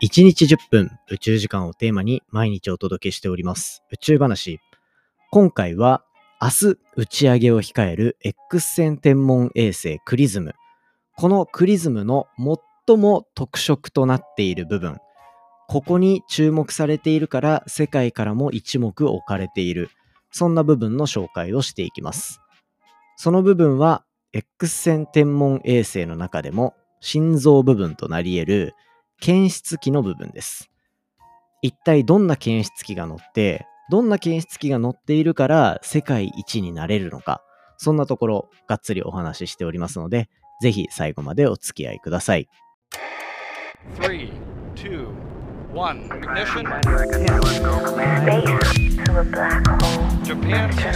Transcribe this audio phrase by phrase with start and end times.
[0.00, 4.60] 1日10分宇宙時間をテーマに毎日お届けしております宇宙話。
[5.32, 6.04] 今回は
[6.40, 10.54] 明日打ち上げを控える X 線天文衛星クリズム。
[11.16, 12.28] このクリズムの
[12.86, 14.98] 最も特色となっている部分。
[15.66, 19.90] ここに注目されているから世界からも一目置かれている。
[20.30, 22.40] そんな部分の紹介をしていきます。
[23.16, 28.74] その部分は X 線天文衛星の中でも心臓部分となり得る
[29.20, 30.70] 検出器の部分です。
[31.62, 37.42] 一体どんな検出器が載って、どんな検出器が載っているから世界一になれるのか、
[37.76, 40.28] そんなところがっつりお話ししておりますので、
[40.60, 42.48] ぜひ最後までお付き合いください。
[43.96, 44.30] 3
[44.74, 45.28] 2
[45.74, 46.64] 1 ignition
[50.24, 50.86] Japan 佐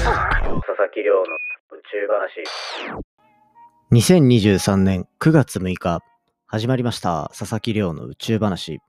[0.78, 2.42] 々木亮の宇宙話
[3.92, 6.00] 2023年9月6日
[6.54, 7.32] 始まりました。
[7.34, 8.80] 佐々木亮の宇宙話。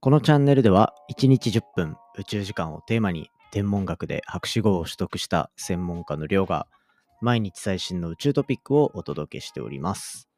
[0.00, 6.66] このチャンネルでは1日10分宇宙時間をテーマに天文学で博士号を取得した専門家の亮が
[7.20, 10.30] 毎日最新の宇宙トピックをお届けしております。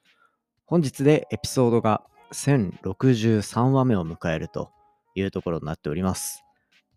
[0.64, 4.72] 本日でエピソードが1063話目を迎えると
[5.14, 6.42] いうところになっております。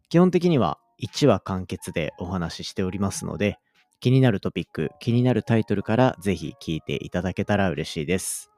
[0.09, 3.59] 基本的には1話完結でお話ししておりますので
[3.99, 8.49] 気になるトピック、気になるタイトルからぜひ聞いていただけたら嬉しいです。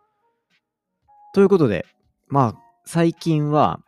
[1.34, 1.86] ということで、
[2.28, 3.80] まあ、最近は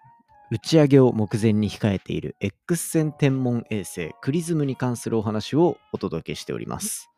[0.49, 7.09] 打ち上げを目前に控えている X 線天文衛星クリズムに関するお話をお届けしております。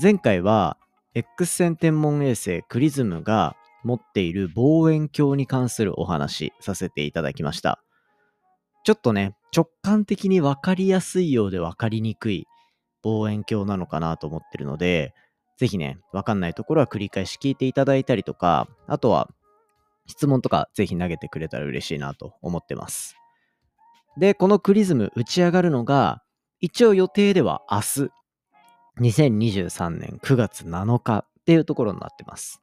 [0.00, 0.76] 前回は
[1.14, 7.82] X 線天文衛星クリズムが持っている望遠鏡に関するお話させていただきました。
[8.84, 12.46] ちょっとね、直感的に分かりやすいようで分かりにくい
[13.02, 15.14] 望遠鏡なのかなと思ってるので、
[15.56, 19.28] ぜひね、わかんないところは繰り返し聞いていただいたりとか、あとは
[20.06, 23.16] 質問とかぜひ投げてくれたら嬉しいなと思ってます。
[24.18, 26.22] で、このクリズム打ち上がるのが、
[26.60, 28.10] 一応予定では明日、
[29.00, 32.62] 2023年9月7日っていうところになってます。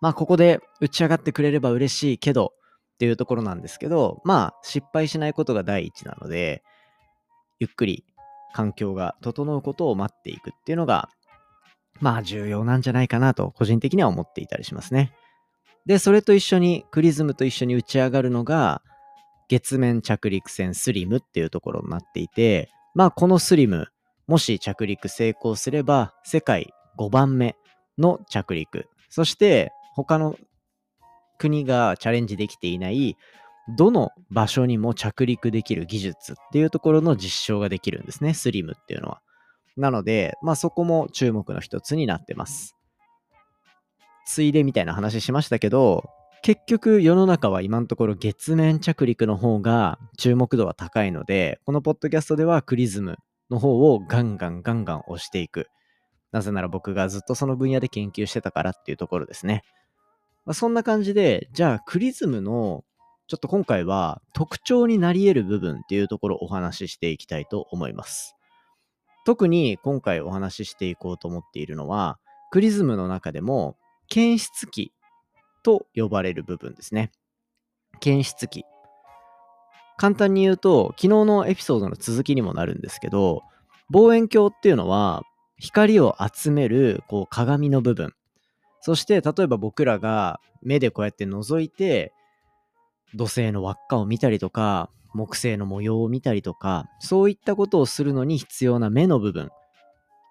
[0.00, 2.52] まあ、ここで打ち上がってくれれば嬉しいけど
[2.94, 6.62] っていうところなんですけど、まあ、失敗しないことが第一なので、
[7.60, 8.04] ゆっくり
[8.52, 11.08] 環境が整うことを待っていくっていうのが
[12.00, 15.12] まあ重要なんじゃないかなと個人的には思っていたりしますね。
[15.86, 18.82] で、それと一緒に、クリズムと一緒に打ち上がるのが、
[19.48, 23.88] 月面着陸船スリムっていうところになっていて、まあこのスリム、
[24.26, 27.56] もし着陸成功すれば、世界5番目
[27.98, 28.86] の着陸。
[29.10, 30.36] そして他の
[31.38, 33.16] 国がチャレンジできていない
[33.76, 39.20] どの場所にも着陸できる技術っていうところの実証ができるんですね、スリムっていうのは。
[39.76, 42.76] なので、まあそこも注目の一つになってます。
[44.26, 46.04] ついでみたいな話しましたけど、
[46.42, 53.16] 結局世の中は今のところ月面着陸の方が注目度は高いので、このポッドキャストではクリズム
[53.50, 55.68] の方をガンガンガンガン押していく。
[56.32, 59.62] なぜなら僕がずっとその分野で研究してたからっていうところですね。
[60.44, 62.84] まあ、そんな感じで、じゃあクリズムの
[63.26, 68.36] ちょっと今回は特徴になり得る部分っていうところをお話ししていきたいと思います。
[69.24, 72.18] 特に今回お話ししていこうと思っているのは、
[72.50, 73.76] クリズムの中でも
[74.08, 74.92] 検出器
[75.62, 77.10] と呼ばれる部分ですね。
[78.00, 78.64] 検出器。
[79.96, 83.42] 簡単に言うと、昨日のエピソードの続きにもなるんですけど、
[83.90, 85.22] 望遠鏡っていうのは
[85.58, 88.12] 光を集めるこう鏡の部分。
[88.80, 92.12] そして例えば僕らが目でこうやって覗いて
[93.14, 99.50] 土星の輪っかを見たりとか木星の模様を見たりとか、そういったことをするのに必要な目の部分。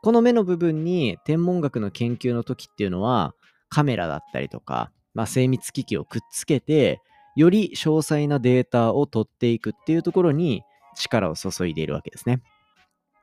[0.03, 3.33] この目の部分に天文学の研究の時っていうのは、
[3.69, 7.01] カメラだったりとか、まあ、精密機器をくっつけて、
[7.35, 10.63] より詳細なデータを取っていくっていうところに
[10.95, 12.41] 力を注いでいるわけですね。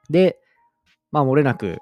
[0.08, 0.38] で、
[1.12, 1.78] まあ、漏れなく、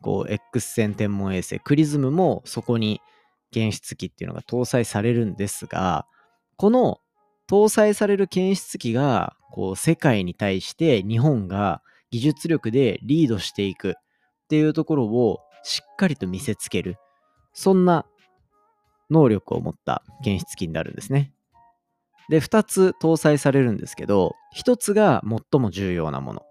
[0.00, 3.00] こう、X 線天文衛星クリズムもそこに
[3.50, 6.06] 検出器っていうのが搭載されるんですが、
[6.56, 7.00] この
[7.48, 13.94] 搭載される検出器がこう世界に対して日本が技術力でリードしていくっ
[14.48, 16.96] ていうところをしっかりと見せつける
[17.52, 18.06] そんな
[19.10, 21.32] 能力を持った検出器になるんですね。
[22.28, 26.42] で、2つ搭載されるんですけど、1つが最も重要なもの。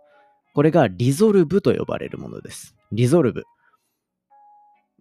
[0.54, 2.76] これがリゾルブと呼ばれるものです。
[2.92, 3.44] リゾルブ。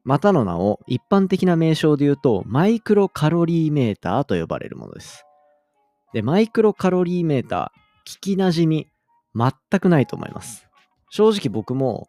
[0.05, 5.25] またの名を一般的な名称で言うと、マイクロカロリーメーターと呼ばれるものです。
[6.13, 8.89] で、マイクロカロリーメーター、聞きなじみ、
[9.35, 10.67] 全くないと思います。
[11.11, 12.09] 正直僕も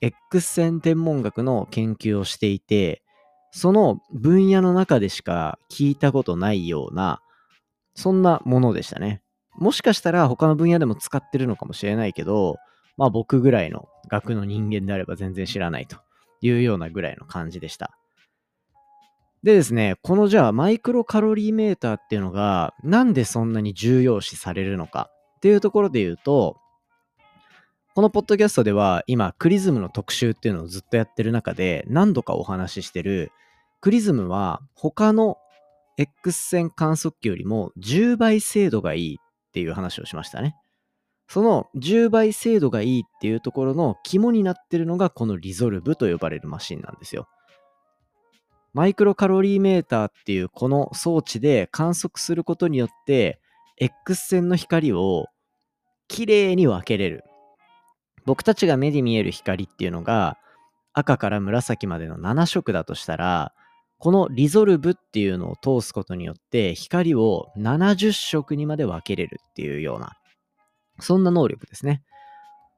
[0.00, 3.02] X 線天文学の研究をしていて、
[3.50, 7.20] その分野の中でしか聞いたことないような、
[7.94, 9.22] そんなものでしたね。
[9.54, 12.56] もしかしたら他の分野でも使ってるのかもしれないけど、
[12.96, 15.96] まあ僕ぐらいの学の人間であれば全然知らないと
[16.40, 17.96] いうようなぐらいの感じでした。
[19.42, 26.58] でですね、このじゃあマイクロカロリーメーターっていうのがなんでそんなに重要視されるのかっていうところで言うと、
[27.94, 33.32] このポッドキャストでは今クリズムの特集っていうのをずっとやってる中で何度かお話ししてる
[33.80, 35.36] クリズムは他の
[35.98, 40.56] X 線観測器よりも10倍精度がいいっていう話をしましたね。
[41.28, 47.26] その10倍精度がいいっていうところの肝になってるのがこのリゾルブと呼ばれるマシンなんですよ。
[48.74, 53.40] マイクロカロリーメーターっていうこの装置で観測することによって
[53.78, 55.26] X 線の光を
[56.08, 57.24] きれいに分けれる。
[58.24, 60.38] 僕たちが目で見える光っていうのが
[60.92, 63.52] 赤から紫までの7色だとしたら
[63.98, 70.16] このリゾルブっていうのを通すことによって光を70色にまで分けれるっていうような
[71.00, 72.02] そんな能力ですね。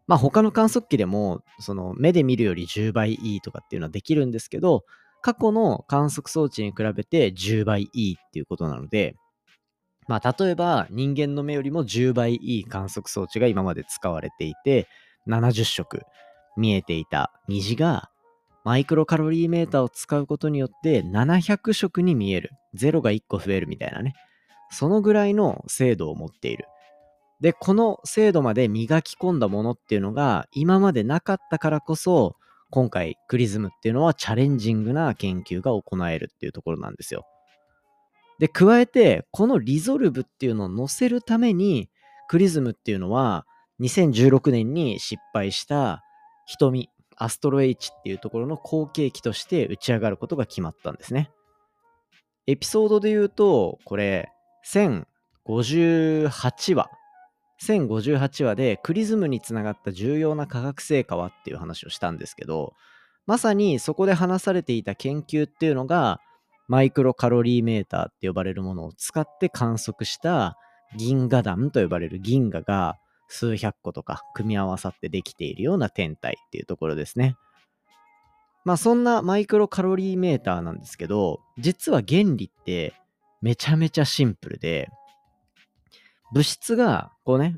[0.07, 4.85] まあ他の観測器でもその目で見るより10倍いいとかっていうのはできるんですけど
[5.25, 9.17] 過去の観測装置に比べて10倍いいっていうことなので、
[10.07, 14.87] まあ、例えば人間の目よりも10倍いい観測装置が今まで使われていて、
[15.27, 16.03] 70色
[16.59, 18.11] 見えていた虹が、
[18.65, 22.51] マイクロカロリーメーターを使うことによって700色に見える。
[22.75, 24.13] 0が1個増えるみたいなね。
[24.71, 26.67] そのぐらいの精度を持っている。
[27.41, 32.37] で、この精度まで磨き込んだものっていうのが今までなかったからこそ、
[32.75, 37.25] 今回クリズムっていうのはチャレンジングな研究が行えるっていうところなんですよ。
[38.41, 41.89] で、加えて、このリゾルブっていうのを載せるために、
[42.27, 43.47] クリズムっていうのは、
[43.79, 46.03] 2016年に失敗した
[46.47, 51.31] 瞳、アストロ H っていうところの後継機として打ち上がることが決まったんですね。
[52.49, 54.33] エピソードで言うと、これ、
[54.67, 56.91] 1058話
[57.73, 62.75] 1058話でクリズムにつながった重要な科学成果はっていう話をしたんですけど、
[63.27, 66.21] まさにそこで話されていた研究っていうのが、
[66.69, 70.57] マイクロカロリーメーターって呼ばれるものを使って観測した
[70.97, 77.37] 銀河団と呼ばれる銀河が数百個とか組み合わさってできているような天体っていうところですね。
[78.65, 82.95] まあそんなマイクロカロリーメーターなんですけど、実は原理って
[83.43, 84.89] めちゃめちゃシンプルで、
[86.35, 87.57] 物質が、こうね、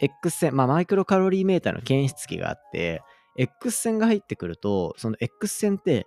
[0.00, 3.02] X 線、まあ、マイクロカロリーメーターの検出器があって、
[3.38, 6.06] X 線が入ってくると、その X 線って、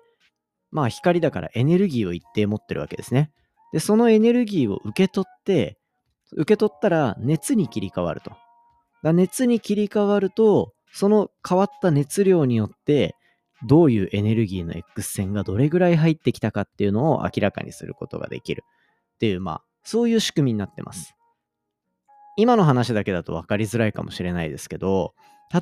[0.69, 3.31] まあ光だからエネルギーを一定持ってるわけですね。
[3.73, 5.77] で、そのエネルギーを受け取って、
[6.33, 8.31] 受け取ったら熱に切り替わると。
[9.01, 13.15] だ熱に切り替わると、その変わった熱量によって、
[13.67, 18.63] どういうエネルギーの X 線がどれぐらい入ってきたかっていうのを明らかにすることができる
[19.15, 21.15] っていう、まあ、そういう仕組みになってます。
[22.37, 25.13] 今の話だけだと分かりづらいかもしれないですけど、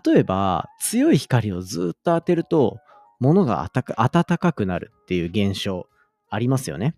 [0.05, 2.79] 例えば強い光をずっと当てると、
[3.19, 5.87] 物が暖かくなるっていう現象
[6.29, 6.95] ありますよね。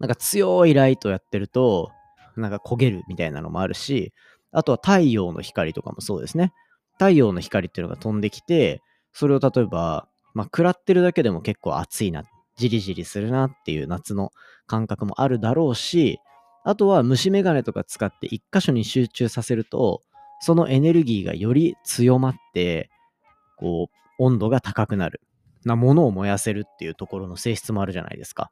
[0.00, 1.92] なんか強いライトやってると、
[2.36, 4.12] なんか焦げるみたいなのもあるし、
[4.52, 6.52] あとは太陽の光とかもそうですね。
[6.94, 8.82] 太陽の光っていうのが飛んできて、
[9.12, 12.24] それを例えば、まあ、食らってるだけでも結構暑いな、
[12.56, 14.32] じりじりするなっていう夏の
[14.66, 16.18] 感覚もあるだろうし、
[16.64, 20.02] あとは虫眼鏡とか使って一箇所に集中させると、
[20.40, 22.90] そのエネルギーがより強まって、
[23.56, 25.20] こう、温度が高くなる。
[25.64, 28.50] なものを燃やせるっていうところの性質もあるじゃないですか。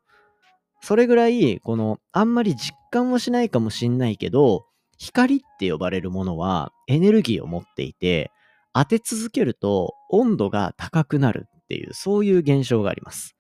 [0.80, 4.66] それぐらい、この、あんまり実感はしないかもしんないけど、
[4.98, 8.30] 光って呼ばれるものはエネルギーを持っていて、
[8.72, 13.36] 当て続けると温度が高くなるっていう、そういう現象があります。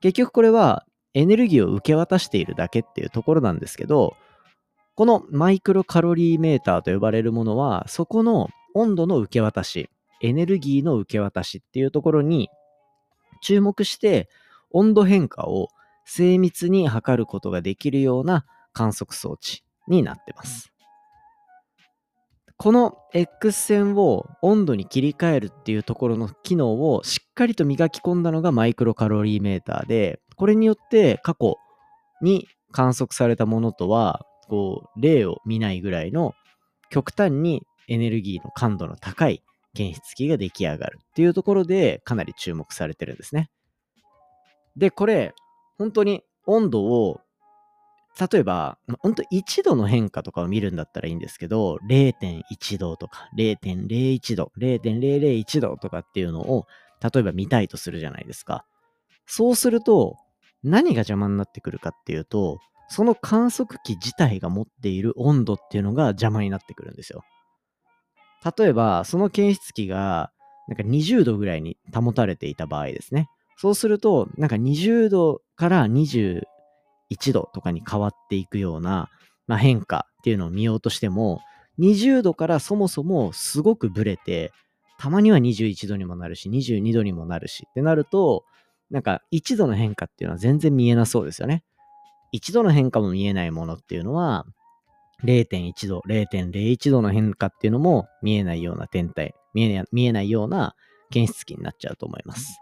[0.00, 0.84] 結局これは
[1.14, 4.16] エネルギーを受け渡しているだけっていうところなんですけど、
[4.94, 12.48] このマイクロカロリーメーターと呼ばれるものは、そこの温度の受け渡し、エネルギーの受け渡しっていうところに
[13.42, 14.28] 注目して、
[14.70, 15.68] 温度変化を
[16.04, 20.72] 精密に測ることができるような観測装置になってます。
[22.56, 31.56] この X 線を温度に切り替えるっていうところの機能をしっかりと磨き込んだのがマイクロカロリーメーターで、これによって過去
[32.22, 36.34] に観測されたものとは、こう、例を見ないぐらいの
[36.90, 39.42] 極端にエネルギーの感度の高い
[39.74, 43.50] 検出器が出来上がるっていうところでかなり注目されてるんですね。
[44.76, 45.34] で、これ、
[45.76, 47.20] 本当に温度を、
[48.32, 56.66] 例えば、本当1度の変化とかを見るんだったらいいんですけど、0.1度とか、0.01度、0.001度とかっていうのを、
[57.02, 58.64] 例えば見たいとするじゃないですか。
[59.26, 60.16] そうすると、
[60.62, 67.22] 何が邪魔になってくるかっていうと、その観測器自体が持っている温度っていうのが邪魔になってくるんですよ。
[68.58, 70.30] 例えば、その検出器が
[70.68, 73.28] なんか20度ぐらいに保たれていた場合ですね。
[73.56, 76.42] そうすると、なんか20度から21
[77.32, 79.10] 度とかに変わっていくような、
[79.46, 81.40] まあ、変化っていうのを見ようとしても、
[81.78, 84.52] 20度からそもそもすごくブレて、
[84.98, 88.44] たまには21度にもなるし、22度にもなるしってなると、
[88.90, 91.62] なんか1度の変化っていうのは全然見えなそうですよね。
[92.34, 94.44] 1度の変化も見えないものっていうのは、
[95.24, 100.74] 0.1度、0.01度の変化っていうのも見えないような天体、見えない見えないような
[101.10, 102.60] 検出器になっちゃうと思います。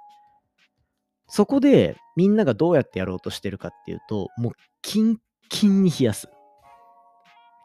[1.29, 4.53] そこでみんながどうやってやろうとしてるかっていうと、もう
[4.83, 5.19] キン
[5.49, 6.29] キンに冷やす。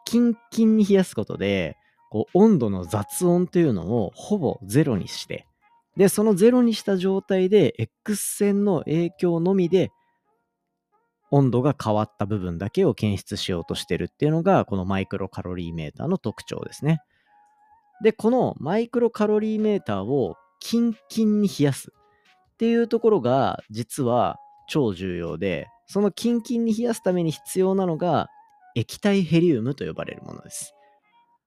[0.04, 1.76] キンキンに冷やすことで、
[2.10, 5.46] こう温度の雑音というのをほぼゼロにして、
[5.96, 9.90] で、そのゼロにした状態で X 線の影響のみで
[11.30, 17.00] 温度が変わった部分だけを検出しようとしてるっていうのが、このマイクロカロリーメーターの特徴ですね。
[18.02, 21.90] で、このマイクロカロリーメーターをキンキンに冷やす
[22.52, 24.36] っていうところが、実は
[24.68, 28.28] 超重要で、そのキンキンに冷やすために必要なのが、
[28.74, 30.74] 液体ヘリウムと呼ばれるものです。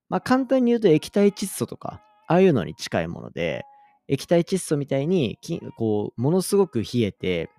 [0.10, 3.66] まあ、簡単に言うと液体窒素とか、ああいうのに近いもので、
[4.08, 5.40] 液体窒素みたいに
[5.78, 7.50] こうものすごく冷えて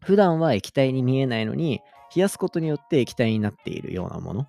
[0.00, 1.80] 普段は液体に見えないのに、
[2.14, 4.48] 冷やすことによって液体になっているようなものっ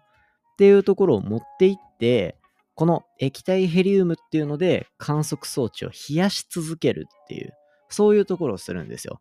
[0.58, 2.38] ていうところを持っていって、
[2.76, 7.54] この液体ヘリウムっていうので観測装置を冷やし続けるっていう、
[7.90, 9.20] そういうところをするんですよ。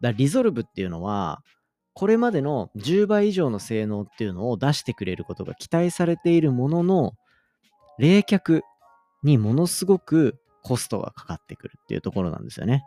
[0.00, 1.42] だリゾルブっていうのは、
[1.94, 7.14] これまでの10倍以上の性能っていうのを出してくれることが期待されているものの、
[7.98, 8.60] 冷却
[9.24, 10.38] にものすごく
[10.68, 12.84] コストがかかってくるっていうところなんですよね。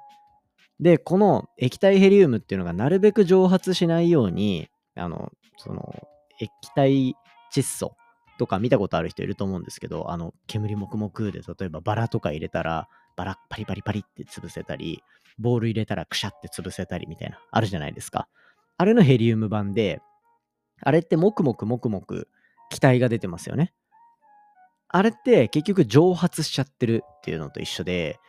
[0.79, 5.91] で、この液体ヘリウムっていうのがなるべく蒸発しないように、あの、その、
[6.39, 7.15] 液体
[7.51, 7.95] 窒素
[8.37, 15.01] とか見たことある人いると思うんですけど、あの、煙もくもくで、例えばバラとか入れたら、バラパリパリパリって潰せたり、
[15.39, 18.27] ボール入れたらクシャって潰せたりみたいな、あるじゃないですか。
[18.77, 20.01] あれのヘリウム版で、
[20.83, 22.27] あれってもくもくもくもく
[22.69, 23.73] 気体が出てますよね。
[24.93, 28.19] あれって結局蒸発しちゃってるっていうのと一緒で、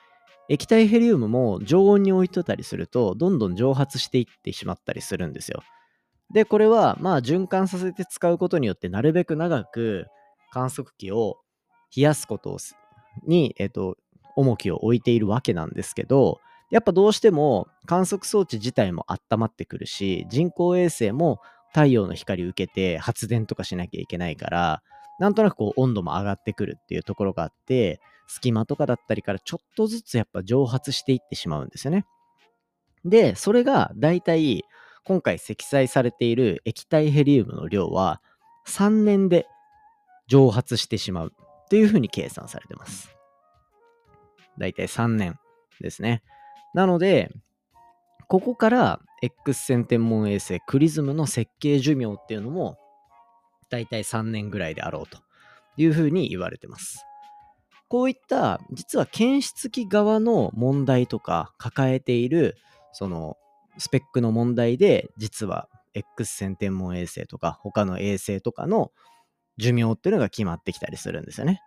[0.48, 5.62] 液体ヘリウムも常温に置いとたりすると、どんどん蒸発していってしまったりするんですよ。
[6.32, 10.06] で、これは、まあ、循環させて使うことによって、なるべく長く
[10.50, 11.38] 観測器を
[11.94, 12.56] 冷やすこと
[13.26, 13.96] に、えっと、
[14.36, 16.40] 重きを置いているわけなんですけど、
[16.70, 21.38] やっぱどうしても観測装置自体も温まってくるし、人工衛星も
[21.68, 24.82] 太陽の光受けて発電とかしなきゃいけないから、
[25.18, 32.06] なんとなくこう温度も上がってくるっていうところがあって、隙間とかだったりからちょっとずつやっぱ蒸発していってしまうんですよね。
[33.04, 34.64] で、それがだいたい
[35.04, 38.20] 今回積載されている液体ヘリウムの量は
[38.68, 39.46] 3年で
[40.28, 41.32] 蒸発してしまう
[41.68, 43.14] というふうに計算されてます。
[44.58, 45.38] だいたい3年
[45.80, 46.22] ですね。
[46.74, 47.30] なので、
[48.28, 52.78] ここから X 線天文衛星クリズムの設計寿命っていうのも
[53.72, 55.18] だいたい3年ぐらいであろうと
[55.76, 57.04] いうふうに言われてます。
[57.88, 62.56] こういった実は検出器側の問題とか抱えている
[62.92, 63.36] その
[63.78, 68.92] スペックの問題で実は X 線天文衛星とか他の衛星とかの
[69.58, 71.60] 寿命っていうのが決まってきたりするんですよね。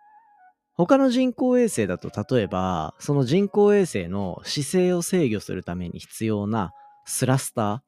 [0.74, 6.72] 他の人工衛星だと例えばその人工衛星の姿勢を制御するために必要な
[7.06, 7.85] スラスター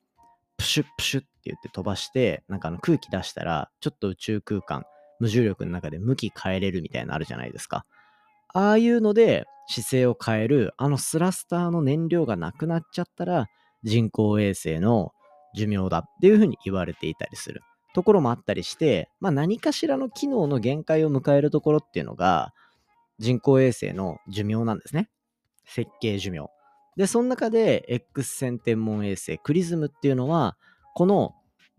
[0.59, 4.85] プシュップシュッって言って飛ばしてなんかあの空気出したらちょっと宇宙空間
[5.21, 7.87] 無重力の中で向き変えれるみたいなのあるじゃないですか。
[8.53, 13.47] ああいうので姿勢を変える、あのスラスターの燃料がなくなっちゃったら、
[13.83, 15.13] 人工衛星の
[15.55, 17.63] 寿命だっていうふうに言われていたりする
[17.95, 22.55] ところもあったりして、まあ何かしらの機能の限界を迎えるところっていうのが、
[23.19, 25.11] 人工衛星の寿命なんですね。
[25.67, 26.49] 設計寿命。
[26.99, 30.59] で、その中で X 線天文衛星クリズムっていうのは、
[30.95, 31.35] この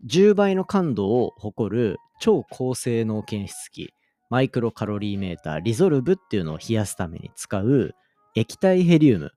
[0.08, 3.94] 10倍の感度を誇る超高性能検出器
[4.30, 7.94] マイクロカロリーメーター、リゾルブっていうのを冷やすために使う
[8.34, 9.32] 液体ヘリウム。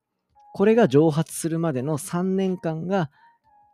[0.54, 3.10] これが蒸発するまでの3年間が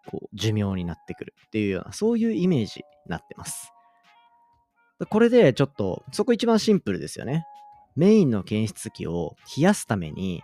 [0.07, 3.71] こう寿命になってくるっていうような、そういうイメージになってます。
[5.09, 7.45] これでちょっと、そこ一番シンプルですよね。
[7.95, 10.41] メインの検出器を冷やすために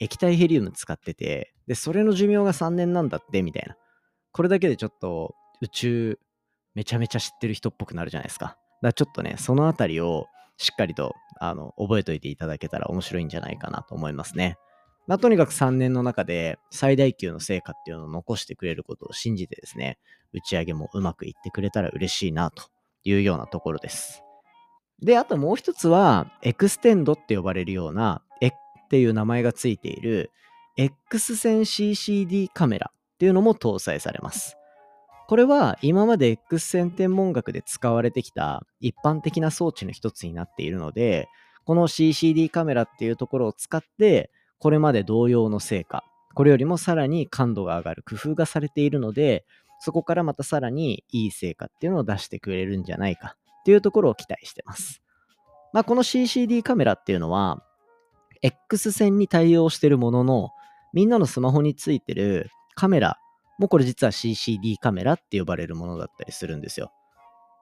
[0.00, 3.76] 液体ヘリウム使ってて、で、それの寿命が3年なんだって、みたいな。
[4.32, 6.18] これだけでちょっと宇宙
[6.74, 8.46] めちゃめちゃ知ってる人っぽくなるじゃないですか。
[8.46, 10.26] だからちょっとね、そのあたりを
[10.56, 14.56] しっかりとあの覚えておいていただけたら面白いんじゃないかなと思いますね。
[15.08, 19.98] まあ、とにかく3年の中で最大級の成果っていうのを残してくれることを信じてですね、
[20.34, 22.64] 打ち上げもうまくいってくれたら嬉しいなと
[23.04, 24.22] いうようなところです。
[25.00, 28.22] で、あともう一つは、 Xtend って呼ばれるような、
[28.88, 30.30] っていう名前がついている
[30.78, 34.56] X 線 CCD カメラっていうのも搭載されます。
[35.28, 41.28] これは今まで X 線天文学で使われてきた一般的な装置の一つになっているので、
[41.66, 46.02] この CCD カメラっていうところを使って、これまで同様の成果、
[46.34, 49.44] これよりもさらに感度が上がる工夫がされているので、
[49.80, 55.02] そこからまたさらにいい成果っていうのを出してくれるんじゃないかっていうところを期待してます。
[55.72, 57.62] まあ、この CCD カメラっていうのは、
[58.42, 60.50] X 線に対応してるものの、
[60.92, 63.18] みんなのスマホについてるカメラ
[63.58, 66.92] もこれ実は CCD カメラって呼ばれるものだったりするんですよ。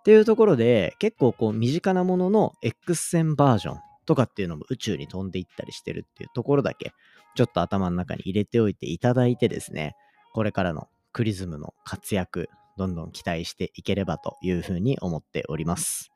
[0.00, 6.92] っていうところで、結構こう身近なものの X 線バージョンとかっていうのも宇宙に飛んでいったりしてるっていうところだけ、
[7.34, 9.96] ちょっと頭の中に入れておいていただいてですね、
[10.32, 16.12] これからのクリズムの活躍、どんどん期待していければというふうに思っております。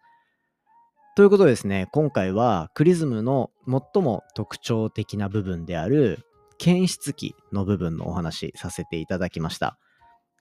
[1.17, 6.25] ということですね、今回はクリズムの最も特徴的な部分である
[6.57, 9.76] 検出器の部分のお話させていただきました。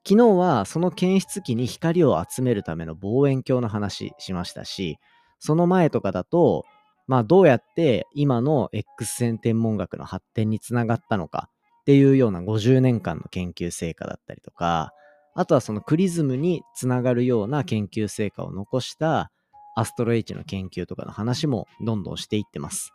[0.07, 4.99] 昨日はその検出器に光を集めるための望遠鏡の話しましたし、
[5.39, 6.65] その前とかだと、
[7.07, 11.49] まあどうやって今の X 線天文学の発展につながったのか
[11.81, 14.93] っていうような50年間の研究成果だったりとか、
[15.33, 19.31] あとはそのクリズムにつながるような研究成果を残した
[19.79, 22.93] アストロ H の研究とかの話もどんどんしていってます。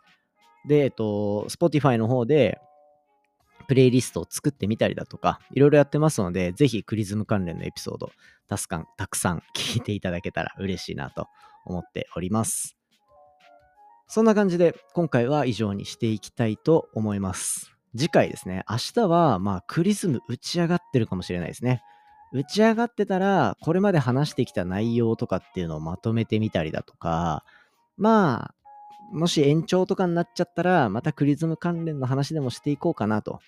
[0.67, 2.59] で、えっと、Spotify の方で
[3.67, 8.11] プレイリストを作ってみたりだとか、いろいろやってますので、ぜひクリズム関連のエピソード、
[8.47, 11.27] たすかんたくさん聞いていただけたら嬉しいなと
[11.65, 12.77] 思っております。
[14.07, 17.75] そんな感じで、今回は以上にしていきたいと思います。
[17.97, 21.81] 次回ですね、明日は、まあ、クリズム打ち上がってるかもしれないですね。
[22.35, 27.45] 打ち上がってたら、これまで話してきた内容とかっていうのをまとめてみたりだとか、
[27.95, 28.55] まあ、
[29.13, 33.39] もし延長とかになっちゃったら、またクリズム関連の話でもしていこうかなと。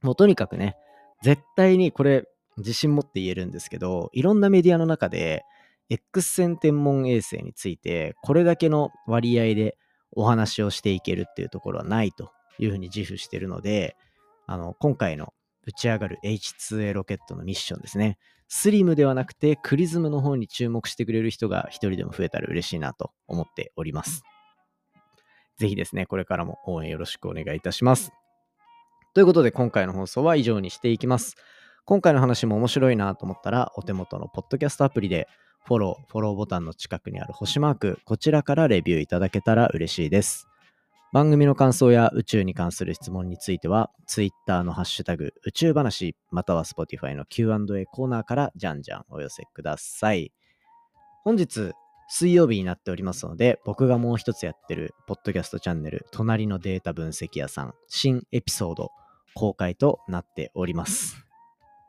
[0.00, 0.76] もうとにかくね、
[1.22, 5.42] 絶対にこれ、自信持って言えるんですけど、いろんなメディアの中で、
[5.88, 9.76] X 線天文衛星について、これだけの割合で
[10.12, 13.96] お話をしていけるっていうところはないというふうに自負してるので、
[14.46, 15.34] あの、今回の
[15.66, 18.18] 打ち上がる H2A ロケットのミッションですね。
[18.48, 24.22] スリムではなくてクリズムの方に注目してくれる人が一人でも増えたら嬉しいなと思っております。
[25.58, 28.12] ぜひですね、これからも応援よろしくお願いいたします。
[29.14, 31.36] ということで今回の放送は以上にしていきます。
[31.84, 35.28] 今回の話も面白いなと思ったらお手元のポッドキャストアプリで
[35.64, 40.48] フォロー、フォローボタンの近くにある星マーク、こちらからレビューいただけたら嬉しいです。
[41.14, 50.32] 番組の感想や宇宙に関する質問については、Twitter のハッシュタグ宇宙話、または Spotify の Q&A コーナーからじゃんじゃんお寄せください。
[51.22, 51.70] 本日、
[52.08, 58.90] 水曜日になっておりますので、僕がもう一つやってるポッドキャストチャンネル、隣のデータ分析屋さん、新エピソード
[59.36, 61.24] 公開となっております。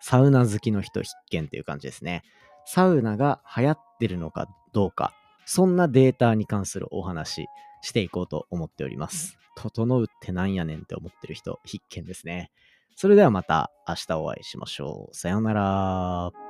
[0.01, 2.21] サウナ好きの人必見っていう感じですね。
[2.67, 5.15] サウナが流行ってるのかどうか、
[5.47, 7.47] そんなデータに関するお話
[7.85, 9.37] していこうと思っております。
[9.55, 12.51] 整うってなんやねんって思ってる人必見ですね。
[12.95, 15.15] それではまた明日お会いしましょう。
[15.15, 16.44] さようなら。